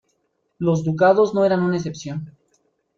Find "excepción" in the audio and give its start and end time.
1.77-2.35